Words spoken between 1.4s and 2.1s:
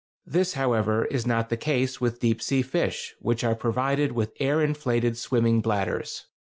the case